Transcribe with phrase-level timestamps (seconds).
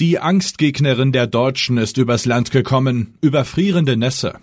[0.00, 4.34] Die Angstgegnerin der Deutschen ist übers Land gekommen, überfrierende Nässe.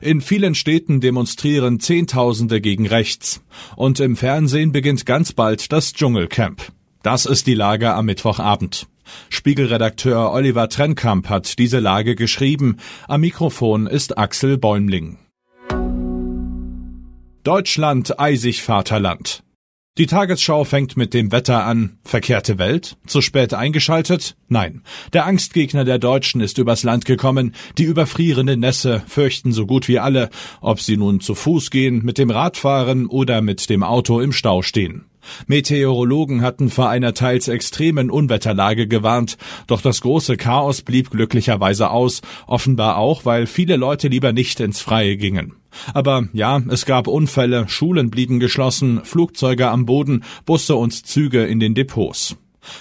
[0.00, 3.42] In vielen Städten demonstrieren Zehntausende gegen rechts.
[3.74, 6.70] Und im Fernsehen beginnt ganz bald das Dschungelcamp.
[7.02, 8.86] Das ist die Lage am Mittwochabend.
[9.30, 12.76] Spiegelredakteur Oliver Trennkamp hat diese Lage geschrieben.
[13.08, 15.18] Am Mikrofon ist Axel Bäumling.
[17.42, 19.42] Deutschland eisig Vaterland.
[19.98, 21.98] Die Tagesschau fängt mit dem Wetter an.
[22.04, 22.96] Verkehrte Welt?
[23.06, 24.36] Zu spät eingeschaltet?
[24.48, 24.82] Nein.
[25.12, 27.54] Der Angstgegner der Deutschen ist übers Land gekommen.
[27.76, 32.18] Die überfrierende Nässe fürchten so gut wie alle, ob sie nun zu Fuß gehen, mit
[32.18, 35.04] dem Rad fahren oder mit dem Auto im Stau stehen.
[35.48, 42.22] Meteorologen hatten vor einer teils extremen Unwetterlage gewarnt, doch das große Chaos blieb glücklicherweise aus,
[42.46, 45.59] offenbar auch, weil viele Leute lieber nicht ins Freie gingen.
[45.94, 51.60] Aber ja, es gab Unfälle, Schulen blieben geschlossen, Flugzeuge am Boden, Busse und Züge in
[51.60, 52.36] den Depots.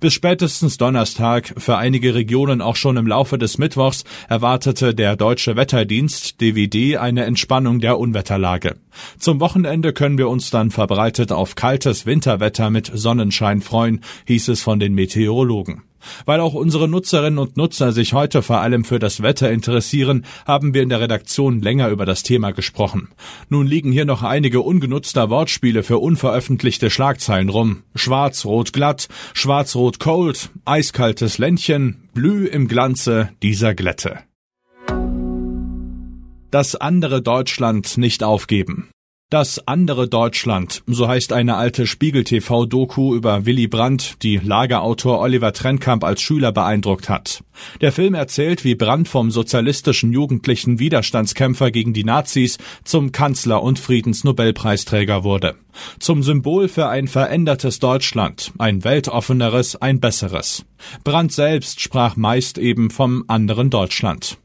[0.00, 5.56] Bis spätestens Donnerstag, für einige Regionen auch schon im Laufe des Mittwochs, erwartete der Deutsche
[5.56, 8.76] Wetterdienst DWD eine Entspannung der Unwetterlage.
[9.18, 14.62] Zum Wochenende können wir uns dann verbreitet auf kaltes Winterwetter mit Sonnenschein freuen, hieß es
[14.62, 15.82] von den Meteorologen.
[16.24, 20.74] Weil auch unsere Nutzerinnen und Nutzer sich heute vor allem für das Wetter interessieren, haben
[20.74, 23.08] wir in der Redaktion länger über das Thema gesprochen.
[23.48, 27.82] Nun liegen hier noch einige ungenutzter Wortspiele für unveröffentlichte Schlagzeilen rum.
[27.94, 34.20] Schwarz-Rot glatt, Schwarz-Rot cold, eiskaltes Ländchen, Blü im Glanze dieser Glätte.
[36.50, 38.90] Das andere Deutschland nicht aufgeben.
[39.32, 46.04] Das andere Deutschland, so heißt eine alte Spiegel-TV-Doku über Willy Brandt, die Lagerautor Oliver Trennkamp
[46.04, 47.42] als Schüler beeindruckt hat.
[47.80, 53.78] Der Film erzählt, wie Brandt vom sozialistischen jugendlichen Widerstandskämpfer gegen die Nazis zum Kanzler und
[53.78, 55.54] Friedensnobelpreisträger wurde.
[55.98, 60.66] Zum Symbol für ein verändertes Deutschland, ein weltoffeneres, ein besseres.
[61.04, 64.36] Brandt selbst sprach meist eben vom anderen Deutschland.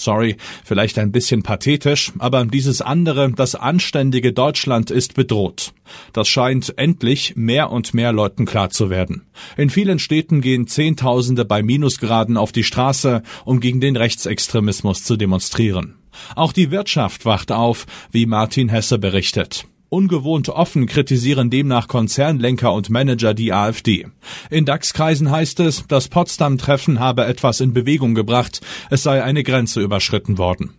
[0.00, 5.74] Sorry, vielleicht ein bisschen pathetisch, aber dieses andere, das anständige Deutschland ist bedroht.
[6.14, 9.26] Das scheint endlich mehr und mehr Leuten klar zu werden.
[9.58, 15.18] In vielen Städten gehen Zehntausende bei Minusgraden auf die Straße, um gegen den Rechtsextremismus zu
[15.18, 15.96] demonstrieren.
[16.34, 19.66] Auch die Wirtschaft wacht auf, wie Martin Hesse berichtet.
[19.90, 24.06] Ungewohnt offen kritisieren demnach Konzernlenker und Manager die AfD.
[24.48, 29.80] In DAX-Kreisen heißt es, das Potsdam-Treffen habe etwas in Bewegung gebracht, es sei eine Grenze
[29.80, 30.74] überschritten worden.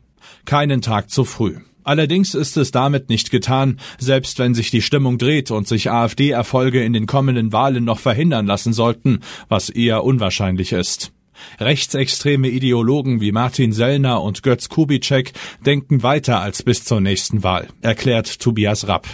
[0.45, 1.57] Keinen Tag zu früh.
[1.83, 6.81] Allerdings ist es damit nicht getan, selbst wenn sich die Stimmung dreht und sich AfD-Erfolge
[6.81, 11.11] in den kommenden Wahlen noch verhindern lassen sollten, was eher unwahrscheinlich ist.
[11.59, 15.34] Rechtsextreme Ideologen wie Martin Sellner und Götz Kubitschek
[15.66, 19.07] denken weiter als bis zur nächsten Wahl, erklärt Tobias Rapp.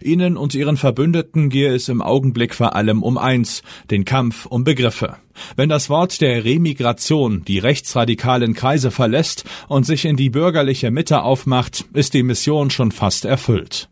[0.00, 4.64] Ihnen und ihren Verbündeten gehe es im Augenblick vor allem um eins, den Kampf um
[4.64, 5.16] Begriffe.
[5.56, 11.22] Wenn das Wort der Remigration die rechtsradikalen Kreise verlässt und sich in die bürgerliche Mitte
[11.22, 13.88] aufmacht, ist die Mission schon fast erfüllt.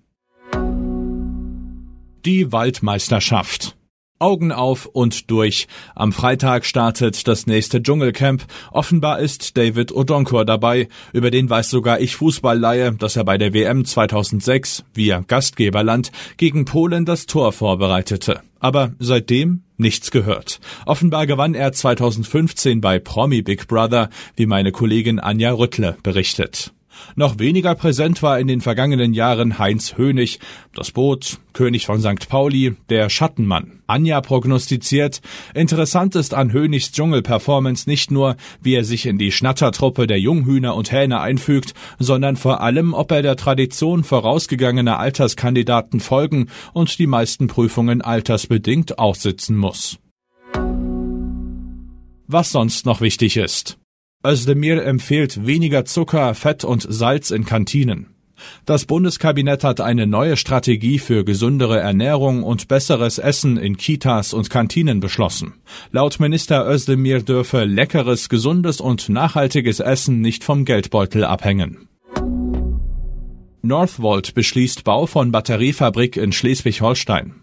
[2.24, 3.76] Die Waldmeisterschaft
[4.22, 5.66] Augen auf und durch.
[5.96, 8.44] Am Freitag startet das nächste Dschungelcamp.
[8.70, 10.88] Offenbar ist David Odonkor dabei.
[11.12, 16.64] Über den weiß sogar ich Fußballleihe, dass er bei der WM 2006 via Gastgeberland gegen
[16.64, 18.40] Polen das Tor vorbereitete.
[18.60, 20.60] Aber seitdem nichts gehört.
[20.86, 26.72] Offenbar gewann er 2015 bei Promi Big Brother, wie meine Kollegin Anja Rüttle berichtet.
[27.16, 30.38] Noch weniger präsent war in den vergangenen Jahren Heinz Hönig,
[30.74, 32.28] das Boot, König von St.
[32.28, 33.82] Pauli, der Schattenmann.
[33.86, 35.20] Anja prognostiziert,
[35.54, 40.74] interessant ist an Hönigs Dschungelperformance nicht nur, wie er sich in die Schnattertruppe der Junghühner
[40.74, 47.06] und Hähne einfügt, sondern vor allem, ob er der Tradition vorausgegangener Alterskandidaten folgen und die
[47.06, 49.98] meisten Prüfungen altersbedingt aussitzen muss.
[52.26, 53.78] Was sonst noch wichtig ist.
[54.24, 58.06] Özdemir empfiehlt weniger Zucker, Fett und Salz in Kantinen.
[58.64, 64.50] Das Bundeskabinett hat eine neue Strategie für gesündere Ernährung und besseres Essen in Kitas und
[64.50, 65.54] Kantinen beschlossen.
[65.90, 71.88] Laut Minister Özdemir dürfe leckeres, gesundes und nachhaltiges Essen nicht vom Geldbeutel abhängen.
[73.62, 77.41] Northvolt beschließt Bau von Batteriefabrik in Schleswig-Holstein.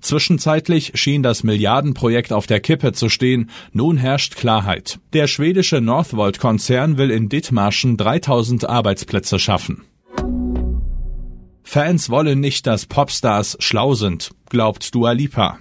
[0.00, 4.98] Zwischenzeitlich schien das Milliardenprojekt auf der Kippe zu stehen, nun herrscht Klarheit.
[5.12, 9.82] Der schwedische Northvolt-Konzern will in Dithmarschen 3000 Arbeitsplätze schaffen.
[11.62, 15.58] Fans wollen nicht, dass Popstars schlau sind, glaubt Dua Lipa.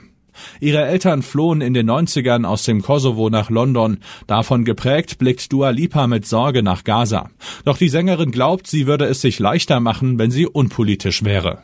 [0.59, 3.99] Ihre Eltern flohen in den 90ern aus dem Kosovo nach London.
[4.27, 7.29] Davon geprägt blickt Dua Lipa mit Sorge nach Gaza.
[7.65, 11.63] Doch die Sängerin glaubt, sie würde es sich leichter machen, wenn sie unpolitisch wäre.